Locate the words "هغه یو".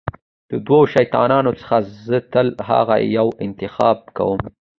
2.69-3.27